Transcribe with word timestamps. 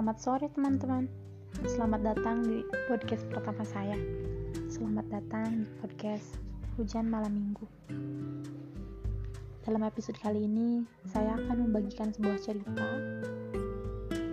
Selamat 0.00 0.16
sore 0.24 0.48
teman-teman. 0.56 1.04
Selamat 1.68 2.00
datang 2.00 2.40
di 2.40 2.64
podcast 2.88 3.20
pertama 3.28 3.60
saya. 3.68 4.00
Selamat 4.72 5.04
datang 5.12 5.60
di 5.60 5.68
podcast 5.76 6.40
Hujan 6.80 7.04
Malam 7.04 7.28
Minggu. 7.36 7.68
Dalam 9.60 9.84
episode 9.84 10.16
kali 10.16 10.48
ini, 10.48 10.88
saya 11.04 11.36
akan 11.36 11.68
membagikan 11.68 12.16
sebuah 12.16 12.40
cerita 12.40 12.88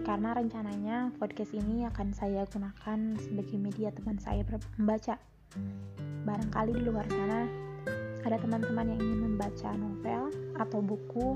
karena 0.07 0.39
rencananya 0.39 1.11
podcast 1.19 1.51
ini 1.51 1.83
akan 1.83 2.15
saya 2.15 2.47
gunakan 2.47 3.19
sebagai 3.19 3.59
media 3.59 3.91
teman 3.91 4.15
saya 4.23 4.47
membaca. 4.79 5.19
Barangkali 6.23 6.79
di 6.79 6.83
luar 6.87 7.11
sana 7.11 7.43
ada 8.23 8.39
teman-teman 8.39 8.95
yang 8.95 9.03
ingin 9.03 9.35
membaca 9.35 9.75
novel 9.75 10.31
atau 10.63 10.79
buku 10.79 11.35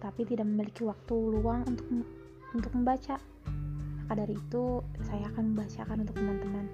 tetapi 0.00 0.24
tidak 0.24 0.48
memiliki 0.48 0.88
waktu 0.88 1.12
luang 1.12 1.68
untuk 1.68 1.84
untuk 2.52 2.72
membaca. 2.76 3.16
Maka 4.04 4.12
dari 4.12 4.36
itu, 4.36 4.84
saya 5.08 5.24
akan 5.32 5.52
membacakan 5.52 6.04
untuk 6.04 6.16
teman-teman. 6.16 6.66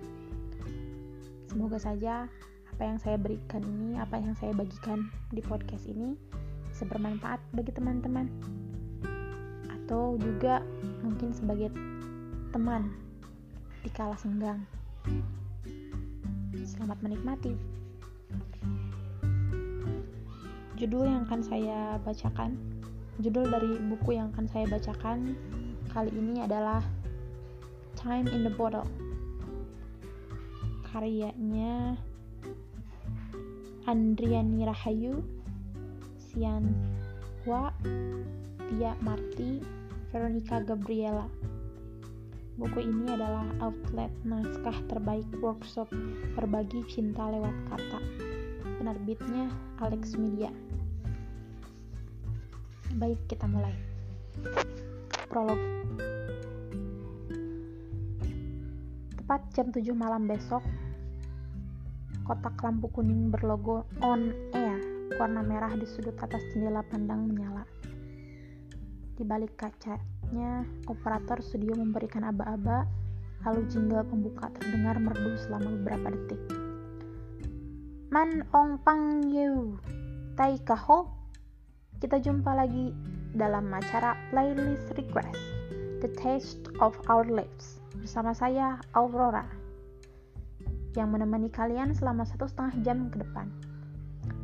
Semoga 1.48 1.78
saja 1.78 2.26
apa 2.68 2.82
yang 2.84 2.98
saya 3.00 3.16
berikan 3.18 3.62
ini, 3.64 3.98
apa 3.98 4.18
yang 4.18 4.34
saya 4.38 4.54
bagikan 4.54 5.08
di 5.32 5.42
podcast 5.42 5.86
ini 5.88 6.14
bisa 6.70 6.84
bermanfaat 6.86 7.40
bagi 7.54 7.72
teman-teman. 7.72 8.26
Atau 9.70 10.20
juga 10.20 10.60
mungkin 11.00 11.32
sebagai 11.32 11.72
teman 12.50 12.90
di 13.82 13.90
kala 13.94 14.18
senggang. 14.18 14.66
Selamat 16.68 17.00
menikmati. 17.00 17.54
Judul 20.78 21.10
yang 21.10 21.26
akan 21.26 21.42
saya 21.42 21.98
bacakan 22.06 22.54
Judul 23.18 23.50
dari 23.50 23.82
buku 23.90 24.14
yang 24.14 24.30
akan 24.30 24.46
saya 24.46 24.70
bacakan 24.70 25.34
kali 25.88 26.12
ini 26.12 26.44
adalah 26.44 26.84
Time 27.96 28.28
in 28.28 28.44
the 28.44 28.52
Bottle. 28.52 28.86
Karyanya 30.84 31.96
Andriani 33.88 34.68
Rahayu, 34.68 35.24
Sian 36.20 36.76
Hua, 37.44 37.72
Tia 38.68 38.92
Marti, 39.00 39.64
Veronica 40.12 40.60
Gabriela. 40.60 41.24
Buku 42.58 42.84
ini 42.84 43.08
adalah 43.14 43.48
outlet 43.64 44.12
naskah 44.28 44.76
terbaik 44.90 45.28
workshop 45.40 45.88
berbagi 46.36 46.84
cinta 46.90 47.32
lewat 47.32 47.54
kata. 47.72 48.00
Penerbitnya 48.76 49.48
Alex 49.80 50.20
Media. 50.20 50.52
Baik, 52.98 53.20
kita 53.30 53.46
mulai. 53.46 53.74
Prolog. 55.28 55.60
Tepat 59.12 59.44
jam 59.52 59.68
7 59.68 59.92
malam 59.92 60.24
besok, 60.24 60.64
kotak 62.24 62.56
lampu 62.64 62.88
kuning 62.88 63.28
berlogo 63.28 63.84
on 64.00 64.32
air 64.56 64.80
warna 65.20 65.44
merah 65.44 65.68
di 65.76 65.84
sudut 65.84 66.16
atas 66.16 66.40
jendela 66.56 66.80
pandang 66.80 67.28
menyala. 67.28 67.68
Di 69.20 69.24
balik 69.28 69.60
kacanya, 69.60 70.64
operator 70.88 71.44
studio 71.44 71.76
memberikan 71.76 72.24
aba-aba, 72.24 72.88
lalu 73.44 73.68
jingle 73.68 74.08
pembuka 74.08 74.48
terdengar 74.56 74.96
merdu 74.96 75.36
selama 75.44 75.76
beberapa 75.76 76.16
detik. 76.16 76.40
Man 78.08 78.48
ong 78.56 78.80
pang 78.80 79.28
yu, 79.28 79.76
tai 80.40 80.56
kaho, 80.64 81.04
kita 82.00 82.16
jumpa 82.16 82.56
lagi 82.56 82.96
dalam 83.38 83.70
acara 83.70 84.18
Playlist 84.34 84.90
Request 84.98 85.38
The 86.02 86.10
Taste 86.18 86.74
of 86.82 86.98
Our 87.06 87.30
Lives 87.30 87.78
bersama 87.94 88.34
saya 88.34 88.82
Aurora 88.98 89.46
yang 90.98 91.14
menemani 91.14 91.46
kalian 91.46 91.94
selama 91.94 92.26
satu 92.26 92.50
setengah 92.50 92.74
jam 92.82 92.98
ke 93.14 93.22
depan. 93.22 93.46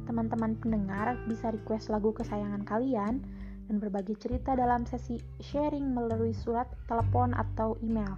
Teman-teman 0.07 0.55
pendengar 0.63 1.19
bisa 1.27 1.51
request 1.51 1.91
lagu 1.91 2.15
kesayangan 2.15 2.63
kalian 2.63 3.27
dan 3.67 3.77
berbagi 3.83 4.15
cerita 4.15 4.55
dalam 4.55 4.87
sesi 4.87 5.19
sharing 5.43 5.91
melalui 5.91 6.31
surat, 6.31 6.71
telepon, 6.87 7.35
atau 7.35 7.75
email. 7.83 8.15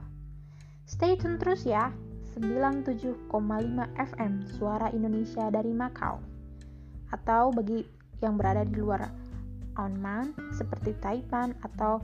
Stay 0.85 1.17
tune 1.17 1.41
terus 1.41 1.65
ya, 1.65 1.89
97,5 2.37 3.33
FM 3.97 4.33
Suara 4.45 4.93
Indonesia 4.93 5.49
dari 5.49 5.73
Macau. 5.73 6.21
Atau 7.15 7.55
bagi 7.55 7.87
yang 8.21 8.37
berada 8.37 8.67
di 8.67 8.77
luar 8.77 9.07
on-man 9.79 10.35
seperti 10.53 10.93
Taipan 10.99 11.55
atau 11.63 12.03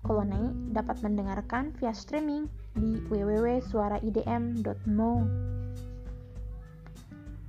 Kolonei 0.00 0.72
dapat 0.72 1.04
mendengarkan 1.04 1.76
via 1.76 1.92
streaming 1.92 2.48
di 2.72 3.04
www.suaraidm.mo. 3.12 5.12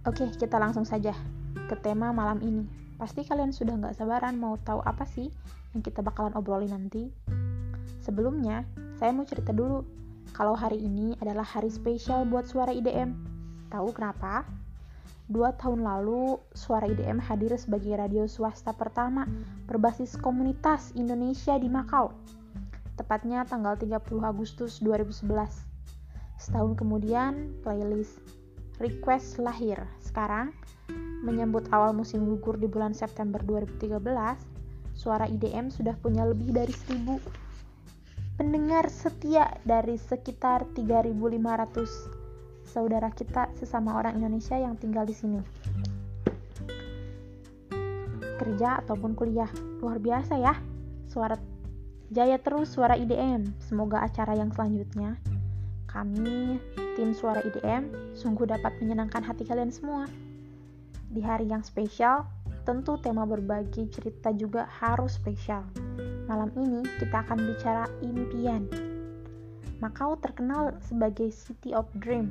Oke, 0.03 0.27
kita 0.35 0.59
langsung 0.59 0.83
saja 0.83 1.15
ke 1.71 1.79
tema 1.79 2.11
malam 2.11 2.43
ini. 2.43 2.67
Pasti 2.99 3.23
kalian 3.23 3.55
sudah 3.55 3.79
nggak 3.79 3.95
sabaran 3.95 4.35
mau 4.35 4.59
tahu 4.67 4.83
apa 4.83 5.07
sih 5.07 5.31
yang 5.71 5.79
kita 5.79 6.03
bakalan 6.03 6.35
obrolin 6.35 6.75
nanti. 6.75 7.07
Sebelumnya, 8.03 8.67
saya 8.99 9.15
mau 9.15 9.23
cerita 9.23 9.55
dulu 9.55 9.87
kalau 10.35 10.51
hari 10.57 10.81
ini 10.81 11.13
adalah 11.23 11.47
hari 11.47 11.71
spesial 11.71 12.27
buat 12.27 12.49
suara 12.49 12.73
IDM. 12.75 13.15
Tahu 13.71 13.95
kenapa? 13.95 14.43
Dua 15.31 15.55
tahun 15.55 15.87
lalu, 15.87 16.43
Suara 16.51 16.91
IDM 16.91 17.23
hadir 17.23 17.55
sebagai 17.55 17.95
radio 17.95 18.27
swasta 18.27 18.75
pertama 18.75 19.23
berbasis 19.63 20.19
komunitas 20.19 20.91
Indonesia 20.91 21.55
di 21.55 21.71
Makau. 21.71 22.11
Tepatnya 22.99 23.47
tanggal 23.47 23.79
30 23.79 24.27
Agustus 24.27 24.83
2011. 24.83 25.23
Setahun 26.35 26.75
kemudian, 26.75 27.55
playlist 27.63 28.19
Request 28.83 29.39
lahir. 29.39 29.79
Sekarang, 30.03 30.51
menyambut 31.23 31.63
awal 31.71 31.95
musim 31.95 32.27
gugur 32.27 32.59
di 32.59 32.67
bulan 32.67 32.91
September 32.91 33.39
2013, 33.39 34.03
Suara 34.91 35.31
IDM 35.31 35.71
sudah 35.71 35.95
punya 36.03 36.27
lebih 36.27 36.51
dari 36.51 36.75
1000 36.75 37.23
pendengar 38.35 38.89
setia 38.89 39.53
dari 39.63 40.01
sekitar 40.01 40.65
3500 40.73 42.20
saudara 42.71 43.11
kita 43.11 43.51
sesama 43.59 43.99
orang 43.99 44.15
Indonesia 44.15 44.55
yang 44.55 44.79
tinggal 44.79 45.03
di 45.03 45.11
sini. 45.11 45.43
Kerja 48.39 48.79
ataupun 48.81 49.13
kuliah, 49.13 49.51
luar 49.83 49.99
biasa 49.99 50.39
ya. 50.39 50.55
Suara 51.11 51.35
jaya 52.07 52.39
terus 52.39 52.71
suara 52.71 52.95
IDM. 52.95 53.51
Semoga 53.59 54.01
acara 54.07 54.39
yang 54.39 54.49
selanjutnya 54.55 55.19
kami 55.91 56.55
tim 56.95 57.11
suara 57.11 57.43
IDM 57.43 58.15
sungguh 58.15 58.47
dapat 58.47 58.79
menyenangkan 58.79 59.21
hati 59.21 59.43
kalian 59.43 59.75
semua. 59.75 60.07
Di 61.11 61.19
hari 61.19 61.51
yang 61.51 61.67
spesial, 61.67 62.23
tentu 62.63 62.95
tema 63.03 63.27
berbagi 63.27 63.91
cerita 63.91 64.31
juga 64.31 64.71
harus 64.79 65.19
spesial. 65.19 65.67
Malam 66.31 66.47
ini 66.55 66.87
kita 67.03 67.27
akan 67.27 67.43
bicara 67.43 67.91
impian. 67.99 68.90
Makau 69.81 70.15
terkenal 70.21 70.77
sebagai 70.85 71.33
City 71.33 71.73
of 71.73 71.89
Dream 71.97 72.29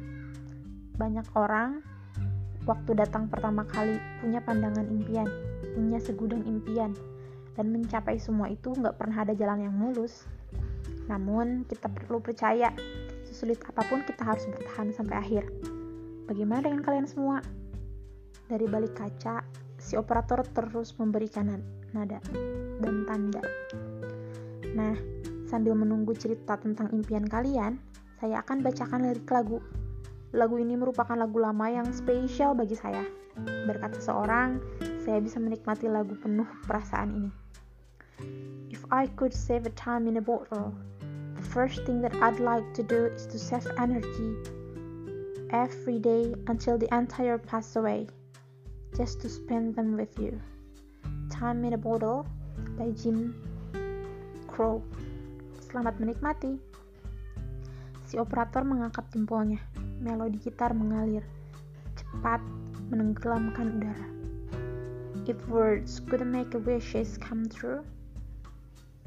banyak 0.94 1.27
orang 1.33 1.83
waktu 2.69 2.93
datang 2.93 3.27
pertama 3.27 3.65
kali 3.65 3.97
punya 4.21 4.38
pandangan 4.44 4.84
impian, 4.87 5.25
punya 5.72 5.97
segudang 5.97 6.44
impian, 6.44 6.93
dan 7.56 7.72
mencapai 7.72 8.21
semua 8.21 8.53
itu 8.53 8.77
nggak 8.77 9.00
pernah 9.00 9.25
ada 9.25 9.33
jalan 9.33 9.65
yang 9.65 9.75
mulus. 9.75 10.28
Namun, 11.09 11.66
kita 11.66 11.91
perlu 11.91 12.22
percaya, 12.22 12.71
sesulit 13.27 13.59
apa 13.66 13.83
pun 13.89 14.05
kita 14.06 14.22
harus 14.22 14.47
bertahan 14.47 14.94
sampai 14.94 15.16
akhir. 15.19 15.44
Bagaimana 16.31 16.71
dengan 16.71 16.87
kalian 16.87 17.09
semua? 17.09 17.43
Dari 18.47 18.66
balik 18.71 18.95
kaca, 18.95 19.42
si 19.80 19.98
operator 19.98 20.45
terus 20.54 20.95
memberikan 21.01 21.59
nada 21.91 22.22
dan 22.78 23.09
tanda. 23.09 23.42
Nah, 24.77 24.95
sambil 25.50 25.74
menunggu 25.74 26.14
cerita 26.14 26.54
tentang 26.54 26.94
impian 26.94 27.26
kalian, 27.26 27.82
saya 28.22 28.38
akan 28.47 28.62
bacakan 28.62 29.10
lirik 29.10 29.26
lagu 29.26 29.58
Lagu 30.30 30.62
ini 30.62 30.78
merupakan 30.78 31.18
lagu 31.18 31.42
lama 31.42 31.66
yang 31.66 31.91
spesial 31.91 32.54
bagi 32.54 32.78
saya. 32.78 33.02
Berkat 33.66 33.98
seseorang, 33.98 34.62
saya 35.02 35.18
bisa 35.18 35.42
menikmati 35.42 35.91
lagu 35.91 36.14
penuh 36.22 36.47
perasaan 36.70 37.10
ini. 37.18 37.30
If 38.70 38.86
I 38.94 39.10
could 39.18 39.34
save 39.34 39.66
a 39.66 39.74
time 39.74 40.06
in 40.06 40.22
a 40.22 40.24
bottle, 40.24 40.70
the 41.34 41.42
first 41.42 41.82
thing 41.82 41.98
that 42.06 42.14
I'd 42.22 42.38
like 42.38 42.62
to 42.78 42.86
do 42.86 43.10
is 43.10 43.26
to 43.34 43.42
save 43.42 43.66
energy 43.74 44.38
every 45.50 45.98
day 45.98 46.30
until 46.47 46.78
the 46.78 46.86
entire 46.94 47.34
pass 47.34 47.74
away, 47.74 48.06
just 48.94 49.18
to 49.26 49.28
spend 49.28 49.74
them 49.74 49.98
with 49.98 50.14
you. 50.14 50.38
Time 51.26 51.66
in 51.66 51.74
a 51.74 51.80
Bottle 51.80 52.22
by 52.78 52.94
Jim 52.94 53.34
Crow. 54.47 54.78
Selamat 55.71 56.03
menikmati. 56.03 56.59
Si 58.03 58.19
operator 58.19 58.67
mengangkat 58.67 59.07
jempolnya 59.15 59.63
melodi 60.03 60.43
gitar 60.43 60.75
mengalir 60.75 61.22
cepat 61.95 62.43
menenggelamkan 62.91 63.78
udara. 63.78 64.09
If 65.31 65.39
words 65.47 66.03
could 66.03 66.27
make 66.27 66.51
wishes 66.67 67.15
come 67.22 67.47
true, 67.47 67.87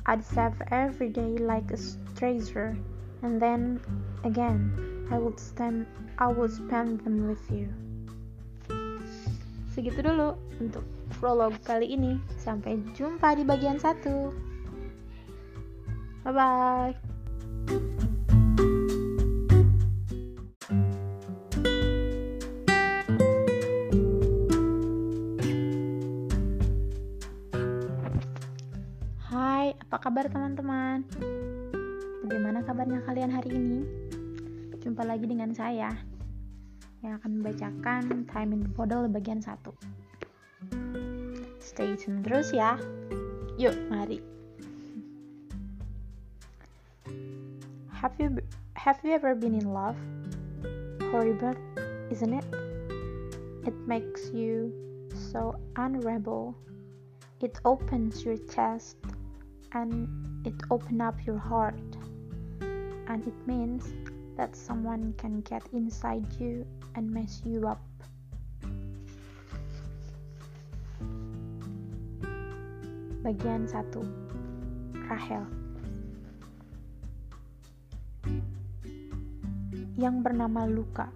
I'd 0.08 0.24
save 0.24 0.56
every 0.72 1.12
day 1.12 1.36
like 1.36 1.68
a 1.76 1.80
treasure, 2.16 2.80
and 3.28 3.44
then 3.44 3.84
again, 4.24 4.72
I 5.12 5.20
would 5.20 5.36
spend 5.36 5.84
I 6.16 6.32
would 6.32 6.56
spend 6.56 7.04
them 7.04 7.28
with 7.28 7.44
you. 7.52 7.68
Segitu 9.76 10.00
dulu 10.00 10.40
untuk 10.64 10.88
prolog 11.20 11.60
kali 11.68 11.92
ini. 11.92 12.24
Sampai 12.40 12.80
jumpa 12.96 13.36
di 13.36 13.44
bagian 13.44 13.84
satu. 13.84 14.32
Bye 16.24 16.34
bye. 16.34 17.14
Apa 29.94 30.10
kabar 30.10 30.26
teman-teman? 30.26 31.06
Bagaimana 32.26 32.66
kabarnya 32.66 33.06
kalian 33.06 33.30
hari 33.30 33.54
ini? 33.54 33.86
Jumpa 34.82 35.06
lagi 35.06 35.30
dengan 35.30 35.54
saya 35.54 35.94
yang 37.06 37.22
akan 37.22 37.38
membacakan 37.38 38.26
Time 38.26 38.58
in 38.58 38.66
the 38.66 38.74
Bottle 38.74 39.06
bagian 39.06 39.38
1. 39.38 39.54
Stay 41.62 41.94
tune 41.94 42.26
terus 42.26 42.50
ya. 42.58 42.74
Yuk, 43.62 43.78
mari. 43.86 44.33
Have 48.04 48.20
you 48.20 48.38
have 48.76 49.00
you 49.02 49.14
ever 49.14 49.34
been 49.34 49.56
in 49.56 49.72
love? 49.72 49.96
Horrible, 51.10 51.56
isn't 52.12 52.34
it? 52.34 52.44
It 53.66 53.74
makes 53.88 54.30
you 54.34 54.76
so 55.32 55.56
unravel. 55.78 56.54
It 57.40 57.58
opens 57.64 58.26
your 58.26 58.36
chest 58.52 58.98
and 59.72 60.46
it 60.46 60.54
open 60.70 61.00
up 61.00 61.16
your 61.26 61.38
heart 61.38 61.80
and 63.08 63.26
it 63.26 63.48
means 63.48 63.88
that 64.36 64.54
someone 64.54 65.14
can 65.18 65.40
get 65.40 65.64
inside 65.72 66.28
you 66.38 66.68
and 66.96 67.10
mess 67.10 67.42
you 67.46 67.66
up 67.70 67.80
bagian 73.24 73.72
1 73.72 75.08
Rahel 75.08 75.63
yang 79.98 80.26
bernama 80.26 80.66
Luka 80.66 81.10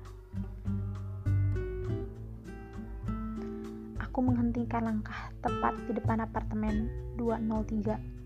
aku 3.97 4.19
menghentikan 4.21 4.85
langkah 4.85 5.29
tepat 5.45 5.77
di 5.85 5.97
depan 5.97 6.25
apartemen 6.25 6.89
203 7.21 8.18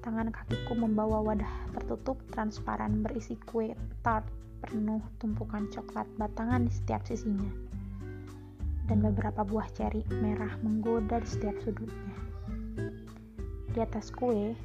Tangan 0.00 0.32
kakiku 0.32 0.72
membawa 0.80 1.20
wadah 1.20 1.68
tertutup 1.76 2.16
transparan 2.32 3.04
berisi 3.04 3.36
kue 3.44 3.76
tart 4.00 4.24
penuh 4.64 5.04
tumpukan 5.20 5.68
coklat 5.68 6.08
batangan 6.16 6.64
di 6.64 6.72
setiap 6.72 7.04
sisinya. 7.04 7.52
Dan 8.88 9.04
beberapa 9.04 9.44
buah 9.44 9.68
ceri 9.76 10.00
merah 10.24 10.56
menggoda 10.64 11.20
di 11.20 11.28
setiap 11.28 11.52
sudutnya. 11.60 12.16
Di 13.76 13.78
atas 13.84 14.08
kue, 14.08 14.56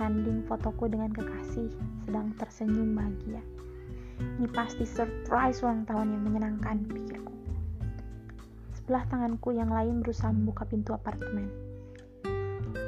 bersanding 0.00 0.40
fotoku 0.48 0.88
dengan 0.88 1.12
kekasih 1.12 1.68
sedang 2.08 2.32
tersenyum 2.40 2.96
bahagia. 2.96 3.44
Ini 4.16 4.48
pasti 4.48 4.88
surprise 4.88 5.60
ulang 5.60 5.84
tahun 5.84 6.16
yang 6.16 6.24
menyenangkan, 6.24 6.88
pikirku. 6.88 7.28
Sebelah 8.72 9.04
tanganku 9.12 9.52
yang 9.52 9.68
lain 9.68 10.00
berusaha 10.00 10.32
membuka 10.32 10.64
pintu 10.64 10.96
apartemen 10.96 11.52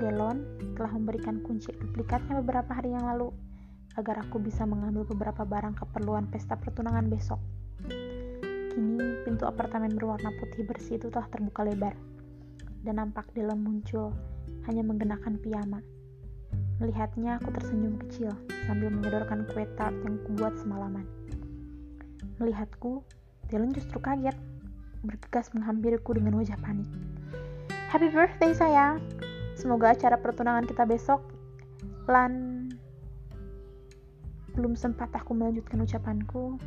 Delon 0.00 0.40
telah 0.72 0.88
memberikan 0.96 1.44
kunci 1.44 1.76
duplikatnya 1.76 2.40
beberapa 2.40 2.80
hari 2.80 2.96
yang 2.96 3.04
lalu 3.04 3.28
agar 4.00 4.24
aku 4.24 4.40
bisa 4.40 4.64
mengambil 4.64 5.04
beberapa 5.04 5.44
barang 5.44 5.84
keperluan 5.84 6.32
pesta 6.32 6.56
pertunangan 6.56 7.12
besok. 7.12 7.44
Kini 8.72 9.20
pintu 9.28 9.44
apartemen 9.44 9.92
berwarna 9.92 10.32
putih 10.40 10.64
bersih 10.64 10.96
itu 10.96 11.12
telah 11.12 11.28
terbuka 11.28 11.60
lebar 11.60 11.92
dan 12.80 13.04
nampak 13.04 13.28
Delon 13.36 13.60
muncul 13.60 14.16
hanya 14.64 14.80
menggunakan 14.80 15.36
piyama. 15.36 16.01
Melihatnya 16.82 17.38
aku 17.38 17.54
tersenyum 17.54 17.94
kecil 18.02 18.34
sambil 18.66 18.90
menyodorkan 18.90 19.46
kue 19.54 19.62
tart 19.78 19.94
yang 20.02 20.18
kubuat 20.26 20.58
semalaman. 20.58 21.06
Melihatku, 22.42 23.06
Delon 23.46 23.70
justru 23.70 24.02
kaget, 24.02 24.34
bergegas 25.06 25.54
menghampiriku 25.54 26.18
dengan 26.18 26.42
wajah 26.42 26.58
panik. 26.58 26.90
Happy 27.86 28.10
birthday 28.10 28.50
sayang, 28.50 28.98
Semoga 29.54 29.94
acara 29.94 30.18
pertunangan 30.18 30.66
kita 30.66 30.82
besok 30.82 31.22
lan 32.10 32.66
belum 34.58 34.74
sempat 34.74 35.14
aku 35.14 35.38
melanjutkan 35.38 35.86
ucapanku, 35.86 36.58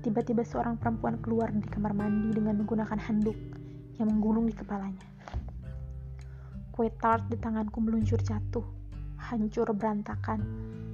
tiba-tiba 0.00 0.48
seorang 0.48 0.80
perempuan 0.80 1.20
keluar 1.20 1.52
dari 1.52 1.68
kamar 1.68 1.92
mandi 1.92 2.32
dengan 2.32 2.56
menggunakan 2.56 2.96
handuk 2.96 3.36
yang 4.00 4.08
menggulung 4.08 4.48
di 4.48 4.56
kepalanya. 4.56 5.04
Kue 6.72 6.88
tart 7.04 7.28
di 7.28 7.36
tanganku 7.36 7.84
meluncur 7.84 8.16
jatuh, 8.16 8.81
hancur 9.32 9.72
berantakan 9.72 10.44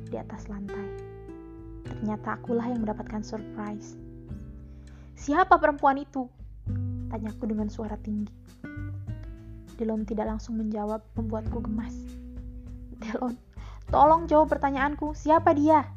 di 0.06 0.14
atas 0.14 0.46
lantai. 0.46 0.86
Ternyata 1.82 2.38
akulah 2.38 2.70
yang 2.70 2.86
mendapatkan 2.86 3.26
surprise. 3.26 3.98
Siapa 5.18 5.58
perempuan 5.58 5.98
itu? 5.98 6.30
Tanyaku 7.10 7.50
dengan 7.50 7.66
suara 7.66 7.98
tinggi. 7.98 8.30
Delon 9.74 10.06
tidak 10.06 10.30
langsung 10.30 10.54
menjawab, 10.62 11.02
membuatku 11.18 11.58
gemas. 11.58 11.94
Delon, 13.02 13.34
tolong 13.90 14.30
jawab 14.30 14.54
pertanyaanku, 14.54 15.18
siapa 15.18 15.50
dia? 15.58 15.90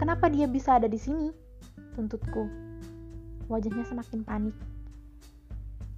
Kenapa 0.00 0.32
dia 0.32 0.48
bisa 0.48 0.80
ada 0.80 0.88
di 0.88 0.96
sini? 0.96 1.28
Tuntutku. 1.92 2.48
Wajahnya 3.52 3.84
semakin 3.84 4.24
panik. 4.24 4.56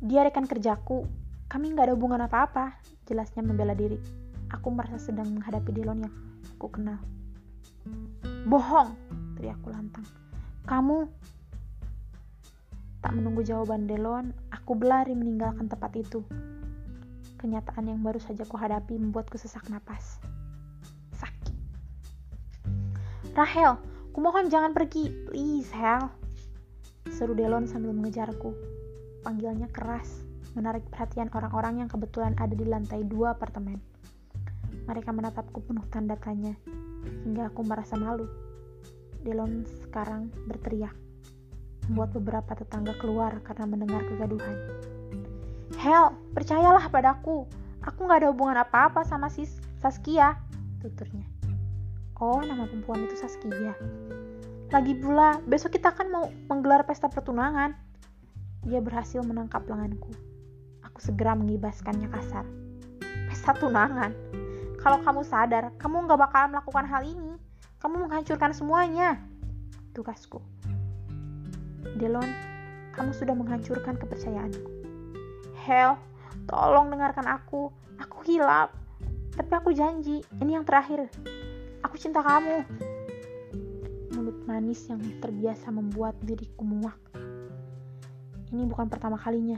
Dia 0.02 0.26
rekan 0.26 0.50
kerjaku. 0.50 1.06
Kami 1.46 1.70
nggak 1.70 1.87
ada 1.87 1.94
hubungan 1.94 2.19
apa-apa, 2.26 2.75
jelasnya 3.06 3.46
membela 3.46 3.79
diri. 3.79 4.24
Aku 4.55 4.71
merasa 4.71 5.03
sedang 5.03 5.27
menghadapi 5.35 5.75
Delon 5.75 6.06
yang 6.06 6.15
aku 6.55 6.71
kenal. 6.71 7.03
Bohong, 8.47 8.95
teriakku 9.35 9.69
lantang. 9.75 10.06
Kamu 10.65 11.11
Tak 13.05 13.12
menunggu 13.12 13.45
jawaban 13.45 13.85
Delon, 13.85 14.33
aku 14.49 14.81
berlari 14.81 15.13
meninggalkan 15.13 15.69
tempat 15.69 15.93
itu. 15.93 16.25
Kenyataan 17.37 17.93
yang 17.93 18.01
baru 18.01 18.17
saja 18.17 18.49
kuhadapi 18.49 18.96
membuatku 18.96 19.37
sesak 19.37 19.69
napas. 19.69 20.17
Sakit. 21.20 21.53
Rahel, 23.37 23.77
kumohon 24.17 24.49
jangan 24.49 24.73
pergi. 24.73 25.13
Please, 25.29 25.69
Hel. 25.77 26.08
Seru 27.13 27.37
Delon 27.37 27.69
sambil 27.69 27.93
mengejarku. 27.93 28.56
Panggilnya 29.20 29.69
keras, 29.69 30.25
menarik 30.56 30.89
perhatian 30.89 31.29
orang-orang 31.29 31.84
yang 31.84 31.93
kebetulan 31.93 32.32
ada 32.41 32.56
di 32.56 32.65
lantai 32.65 33.05
dua 33.05 33.37
apartemen. 33.37 33.84
Mereka 34.84 35.10
menatapku 35.17 35.64
penuh 35.64 35.84
tanda 35.88 36.17
tanya, 36.20 36.53
hingga 37.24 37.48
aku 37.48 37.64
merasa 37.64 37.96
malu. 37.96 38.29
Delon 39.24 39.64
sekarang 39.88 40.29
berteriak, 40.44 40.93
membuat 41.88 42.12
beberapa 42.12 42.53
tetangga 42.53 42.93
keluar 43.00 43.41
karena 43.41 43.64
mendengar 43.64 44.05
kegaduhan. 44.05 44.56
Hel, 45.81 46.12
percayalah 46.36 46.93
padaku. 46.93 47.48
Aku 47.84 48.08
gak 48.08 48.24
ada 48.24 48.32
hubungan 48.32 48.60
apa-apa 48.60 49.05
sama 49.05 49.29
si 49.32 49.48
Saskia, 49.81 50.36
tuturnya. 50.81 51.24
Oh, 52.20 52.41
nama 52.41 52.69
perempuan 52.69 53.05
itu 53.05 53.17
Saskia. 53.17 53.76
Lagi 54.72 54.94
pula, 54.96 55.41
besok 55.44 55.76
kita 55.76 55.93
akan 55.93 56.06
mau 56.12 56.24
menggelar 56.48 56.84
pesta 56.84 57.08
pertunangan. 57.08 57.76
Dia 58.64 58.81
berhasil 58.81 59.20
menangkap 59.20 59.64
lenganku. 59.69 60.12
Aku 60.84 60.98
segera 61.00 61.36
mengibaskannya 61.36 62.08
kasar. 62.08 62.48
Pesta 63.29 63.53
tunangan? 63.56 64.12
Kalau 64.84 65.00
kamu 65.00 65.24
sadar, 65.24 65.72
kamu 65.81 66.05
gak 66.05 66.20
bakal 66.29 66.44
melakukan 66.53 66.84
hal 66.84 67.00
ini. 67.08 67.41
Kamu 67.81 68.05
menghancurkan 68.05 68.53
semuanya. 68.53 69.17
Tugasku. 69.96 70.44
Delon, 71.96 72.29
kamu 72.93 73.17
sudah 73.17 73.32
menghancurkan 73.32 73.96
kepercayaanku. 73.96 74.69
Hell, 75.56 75.96
tolong 76.44 76.93
dengarkan 76.93 77.24
aku. 77.24 77.72
Aku 77.96 78.29
hilap. 78.29 78.76
Tapi 79.32 79.53
aku 79.56 79.72
janji, 79.72 80.20
ini 80.44 80.53
yang 80.53 80.69
terakhir. 80.69 81.08
Aku 81.81 81.96
cinta 81.96 82.20
kamu. 82.20 82.69
Mulut 84.12 84.36
manis 84.44 84.84
yang 84.93 85.00
terbiasa 85.24 85.72
membuat 85.72 86.12
diriku 86.20 86.60
muak. 86.60 87.00
Ini 88.53 88.69
bukan 88.69 88.93
pertama 88.93 89.17
kalinya. 89.17 89.56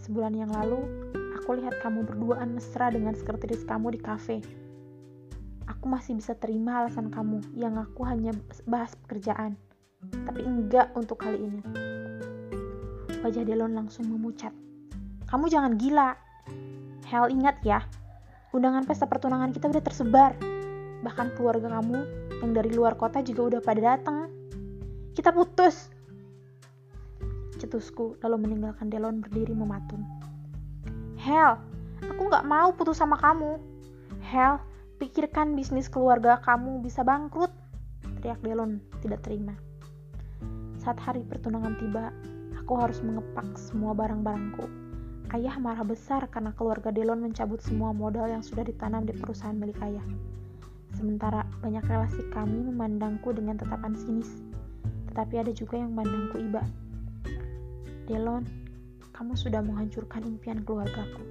Sebulan 0.00 0.32
yang 0.32 0.48
lalu, 0.56 1.12
aku 1.44 1.60
lihat 1.60 1.76
kamu 1.84 2.08
berduaan 2.08 2.56
mesra 2.56 2.88
dengan 2.88 3.12
sekretaris 3.12 3.68
kamu 3.68 3.92
di 3.92 4.00
kafe. 4.00 4.40
Aku 5.68 5.92
masih 5.92 6.16
bisa 6.16 6.32
terima 6.32 6.80
alasan 6.80 7.12
kamu 7.12 7.44
yang 7.52 7.76
aku 7.76 8.00
hanya 8.08 8.32
bahas 8.64 8.96
pekerjaan. 9.04 9.52
Tapi 10.24 10.40
enggak 10.40 10.96
untuk 10.96 11.20
kali 11.20 11.36
ini. 11.36 11.60
Wajah 13.20 13.44
Delon 13.44 13.76
langsung 13.76 14.08
memucat. 14.08 14.56
Kamu 15.28 15.52
jangan 15.52 15.76
gila. 15.76 16.16
Hell 17.04 17.28
ingat 17.28 17.60
ya, 17.60 17.84
Undangan 18.54 18.86
pesta 18.86 19.10
pertunangan 19.10 19.50
kita 19.50 19.66
udah 19.66 19.82
tersebar. 19.82 20.38
Bahkan 21.02 21.34
keluarga 21.34 21.74
kamu 21.76 21.98
yang 22.38 22.54
dari 22.54 22.70
luar 22.70 22.94
kota 22.94 23.18
juga 23.18 23.50
udah 23.52 23.60
pada 23.60 23.82
datang. 23.82 24.30
Kita 25.10 25.34
putus. 25.34 25.90
Cetusku 27.58 28.14
lalu 28.22 28.48
meninggalkan 28.48 28.88
Delon 28.88 29.18
berdiri 29.18 29.58
mematung. 29.58 30.06
Hell, 31.24 31.56
aku 32.04 32.28
gak 32.28 32.44
mau 32.44 32.76
putus 32.76 33.00
sama 33.00 33.16
kamu. 33.16 33.56
Hell, 34.20 34.60
pikirkan 35.00 35.56
bisnis 35.56 35.88
keluarga 35.88 36.36
kamu 36.44 36.84
bisa 36.84 37.00
bangkrut. 37.00 37.48
Teriak 38.20 38.44
Delon 38.44 38.76
tidak 39.00 39.24
terima. 39.24 39.56
Saat 40.76 41.00
hari 41.00 41.24
pertunangan 41.24 41.80
tiba, 41.80 42.12
aku 42.60 42.76
harus 42.76 43.00
mengepak 43.00 43.56
semua 43.56 43.96
barang-barangku. 43.96 44.68
Ayah 45.32 45.56
marah 45.56 45.80
besar 45.88 46.28
karena 46.28 46.52
keluarga 46.52 46.92
Delon 46.92 47.24
mencabut 47.24 47.64
semua 47.64 47.96
modal 47.96 48.28
yang 48.28 48.44
sudah 48.44 48.68
ditanam 48.68 49.08
di 49.08 49.16
perusahaan 49.16 49.56
milik 49.56 49.80
ayah. 49.80 50.04
Sementara 50.92 51.48
banyak 51.64 51.88
relasi 51.88 52.20
kami 52.36 52.68
memandangku 52.68 53.32
dengan 53.32 53.56
tatapan 53.56 53.96
sinis, 53.96 54.44
tetapi 55.08 55.40
ada 55.40 55.56
juga 55.56 55.80
yang 55.80 55.96
memandangku 55.96 56.36
iba. 56.36 56.60
Delon, 58.12 58.63
kamu 59.14 59.38
sudah 59.38 59.62
menghancurkan 59.62 60.26
impian 60.26 60.58
keluargaku. 60.66 61.22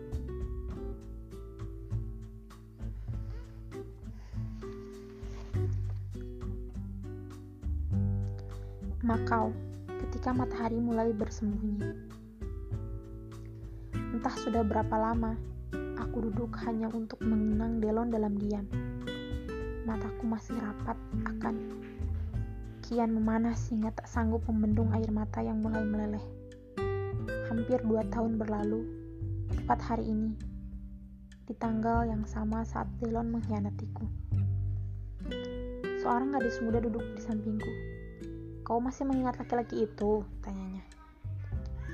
Makau, 9.04 9.52
ketika 10.00 10.32
matahari 10.32 10.80
mulai 10.80 11.12
bersembunyi. 11.12 11.84
Entah 14.16 14.32
sudah 14.40 14.64
berapa 14.64 14.96
lama, 14.96 15.36
aku 16.00 16.32
duduk 16.32 16.56
hanya 16.64 16.88
untuk 16.88 17.20
mengenang 17.20 17.84
Delon 17.84 18.08
dalam 18.08 18.40
diam. 18.40 18.64
Mataku 19.84 20.24
masih 20.24 20.56
rapat 20.56 20.96
akan 21.28 21.84
kian 22.80 23.12
memanas 23.12 23.60
sehingga 23.68 23.92
tak 23.92 24.08
sanggup 24.08 24.40
membendung 24.48 24.88
air 24.96 25.12
mata 25.12 25.44
yang 25.44 25.60
mulai 25.60 25.84
meleleh. 25.84 26.24
Hampir 27.64 27.80
dua 27.88 28.04
tahun 28.12 28.36
berlalu, 28.36 28.84
tepat 29.56 29.80
hari 29.88 30.12
ini, 30.12 30.36
di 31.48 31.56
tanggal 31.56 32.04
yang 32.04 32.28
sama 32.28 32.60
saat 32.68 32.92
Delon 33.00 33.32
mengkhianatiku. 33.32 34.04
Seorang 36.04 36.36
gadis 36.36 36.60
muda 36.60 36.84
duduk 36.84 37.00
di 37.16 37.24
sampingku 37.24 37.72
Kau 38.68 38.84
masih 38.84 39.08
mengingat 39.08 39.40
laki-laki 39.40 39.88
itu? 39.88 40.28
Tanyanya. 40.44 40.84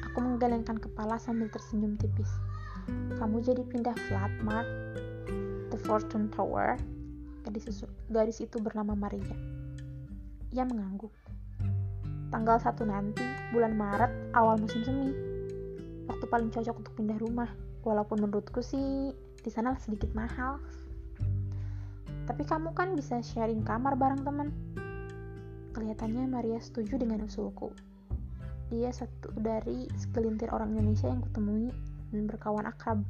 Aku 0.09 0.17
menggelengkan 0.25 0.81
kepala 0.81 1.21
sambil 1.21 1.53
tersenyum 1.53 2.01
tipis. 2.01 2.33
Kamu 3.21 3.37
jadi 3.37 3.61
pindah 3.61 3.93
flat, 4.09 4.33
Mark? 4.41 4.65
The 5.69 5.77
Fortune 5.85 6.33
Tower? 6.33 6.81
Gadis, 7.45 7.85
gadis 8.09 8.41
itu 8.41 8.57
bernama 8.57 8.97
Maria. 8.97 9.37
Ia 10.49 10.65
mengangguk. 10.65 11.13
Tanggal 12.33 12.57
1 12.57 12.73
nanti, 12.89 13.21
bulan 13.53 13.77
Maret, 13.77 14.33
awal 14.33 14.57
musim 14.57 14.81
semi. 14.81 15.28
Waktu 16.09 16.25
paling 16.25 16.49
cocok 16.49 16.75
untuk 16.81 16.93
pindah 16.97 17.21
rumah. 17.21 17.49
Walaupun 17.85 18.25
menurutku 18.25 18.59
sih, 18.65 19.13
di 19.39 19.49
sana 19.53 19.77
sedikit 19.77 20.11
mahal. 20.17 20.59
Tapi 22.25 22.43
kamu 22.43 22.73
kan 22.73 22.97
bisa 22.97 23.21
sharing 23.21 23.61
kamar 23.61 23.93
bareng 23.95 24.25
teman. 24.25 24.49
Kelihatannya 25.77 26.25
Maria 26.25 26.57
setuju 26.57 26.97
dengan 26.97 27.23
usulku. 27.23 27.71
Dia 28.69 28.93
satu 28.93 29.33
dari 29.33 29.89
segelintir 29.97 30.53
orang 30.53 30.77
Indonesia 30.77 31.09
yang 31.09 31.25
kutemui 31.25 31.73
dan 32.13 32.29
berkawan 32.29 32.69
akrab. 32.69 33.01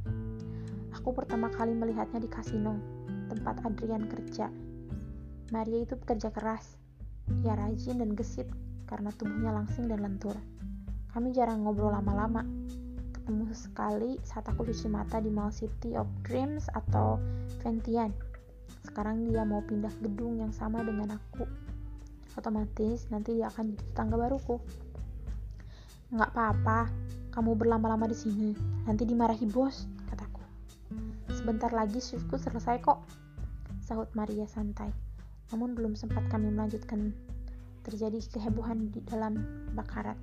Aku 0.96 1.12
pertama 1.12 1.52
kali 1.52 1.76
melihatnya 1.76 2.24
di 2.24 2.32
kasino, 2.32 2.80
tempat 3.28 3.60
Adrian 3.68 4.08
kerja. 4.08 4.48
Maria 5.52 5.84
itu 5.84 6.00
pekerja 6.00 6.32
keras. 6.32 6.80
Ia 7.44 7.60
rajin 7.60 8.00
dan 8.00 8.16
gesit 8.16 8.48
karena 8.88 9.12
tubuhnya 9.14 9.52
langsing 9.52 9.92
dan 9.92 10.00
lentur. 10.00 10.36
Kami 11.12 11.34
jarang 11.34 11.66
ngobrol 11.66 11.92
lama-lama. 11.92 12.46
Ketemu 13.30 13.54
sekali 13.54 14.12
saat 14.26 14.50
aku 14.50 14.66
cuci 14.66 14.90
mata 14.90 15.22
di 15.22 15.30
Mall 15.30 15.54
City 15.54 15.94
of 15.94 16.10
Dreams 16.26 16.66
atau 16.74 17.22
Ventian. 17.62 18.10
Sekarang 18.82 19.22
dia 19.30 19.46
mau 19.46 19.62
pindah 19.62 19.94
gedung 20.02 20.42
yang 20.42 20.50
sama 20.50 20.82
dengan 20.82 21.14
aku 21.14 21.46
otomatis 22.34 23.06
nanti 23.14 23.38
dia 23.38 23.54
akan 23.54 23.78
jadi 23.78 23.86
tetangga 23.86 24.18
baruku. 24.18 24.58
Nggak 26.10 26.26
apa-apa, 26.34 26.90
kamu 27.30 27.54
berlama-lama 27.54 28.10
di 28.10 28.18
sini, 28.18 28.50
nanti 28.90 29.06
dimarahi 29.06 29.46
bos, 29.46 29.86
kataku. 30.10 30.42
Sebentar 31.30 31.70
lagi 31.70 32.02
shiftku 32.02 32.34
selesai 32.34 32.82
kok, 32.82 33.06
sahut 33.78 34.10
Maria 34.18 34.50
santai. 34.50 34.90
Namun 35.54 35.78
belum 35.78 35.94
sempat 35.94 36.26
kami 36.34 36.50
melanjutkan 36.50 37.14
terjadi 37.86 38.26
kehebohan 38.34 38.90
di 38.90 39.06
dalam 39.06 39.38
bakarat. 39.78 40.18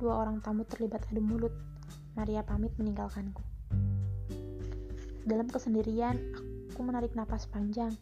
Dua 0.00 0.16
orang 0.16 0.40
tamu 0.40 0.64
terlibat 0.64 1.04
adu 1.12 1.20
mulut. 1.20 1.52
Maria 2.16 2.40
pamit 2.40 2.72
meninggalkanku. 2.80 3.44
Dalam 5.28 5.44
kesendirian, 5.44 6.16
aku 6.72 6.80
menarik 6.80 7.12
napas 7.12 7.44
panjang. 7.44 7.92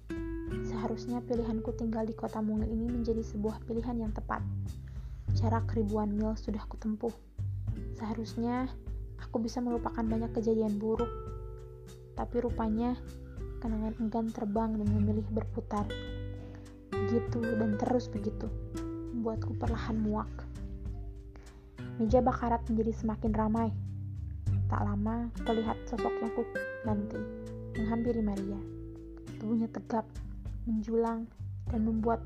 Seharusnya 0.62 1.18
pilihanku 1.26 1.74
tinggal 1.74 2.06
di 2.06 2.14
kota 2.14 2.38
mungil 2.38 2.70
ini 2.70 2.86
menjadi 2.86 3.18
sebuah 3.26 3.66
pilihan 3.66 3.98
yang 3.98 4.14
tepat. 4.14 4.46
Jarak 5.34 5.74
ribuan 5.74 6.14
mil 6.14 6.38
sudah 6.38 6.62
kutempuh. 6.70 7.10
Seharusnya 7.98 8.70
aku 9.18 9.42
bisa 9.42 9.58
melupakan 9.58 10.06
banyak 10.06 10.30
kejadian 10.38 10.78
buruk. 10.78 11.10
Tapi 12.14 12.46
rupanya 12.46 12.94
kenangan 13.58 13.98
enggan 13.98 14.30
terbang 14.30 14.70
dan 14.78 14.86
memilih 14.86 15.26
berputar. 15.34 15.82
Begitu 16.94 17.42
dan 17.42 17.74
terus 17.74 18.06
begitu, 18.06 18.46
membuatku 19.18 19.58
perlahan 19.58 19.98
muak. 19.98 20.47
Meja 21.98 22.22
bakarat 22.22 22.62
menjadi 22.70 22.94
semakin 22.94 23.34
ramai. 23.34 23.68
Tak 24.70 24.86
lama, 24.86 25.26
terlihat 25.42 25.74
sosoknya 25.90 26.30
ku 26.30 26.46
nanti 26.86 27.18
menghampiri 27.74 28.22
Maria. 28.22 28.60
Tubuhnya 29.42 29.66
tegap, 29.66 30.06
menjulang, 30.62 31.26
dan 31.66 31.80
membuat 31.82 32.22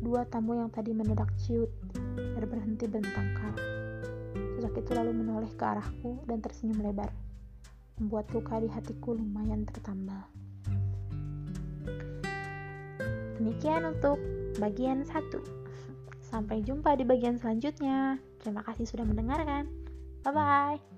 dua 0.00 0.24
tamu 0.28 0.56
yang 0.56 0.72
tadi 0.72 0.96
mendadak 0.96 1.28
ciut 1.44 1.68
dan 1.92 2.44
berhenti 2.48 2.88
bertengkar. 2.88 3.52
Sosok 4.56 4.80
itu 4.80 4.90
lalu 4.96 5.12
menoleh 5.12 5.52
ke 5.52 5.64
arahku 5.64 6.24
dan 6.24 6.40
tersenyum 6.40 6.80
lebar, 6.80 7.12
membuat 8.00 8.32
luka 8.32 8.56
di 8.60 8.68
hatiku 8.72 9.12
lumayan 9.12 9.68
tertambal. 9.68 10.24
Demikian 13.36 13.92
untuk 13.92 14.16
bagian 14.56 15.04
satu. 15.04 15.44
Sampai 16.24 16.64
jumpa 16.64 16.96
di 16.96 17.04
bagian 17.04 17.36
selanjutnya. 17.36 18.16
Terima 18.46 18.62
kasih 18.62 18.86
sudah 18.86 19.02
mendengarkan. 19.02 19.66
Bye 20.22 20.30
bye. 20.30 20.95